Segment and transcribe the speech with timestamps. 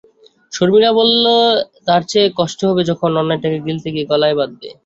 [0.53, 1.35] শর্মিলা বললে,
[1.87, 4.69] তার চেয়ে কষ্ট হবে যখন অন্যায়টাকে গিলতে গিয়ে গলায় বাধবে।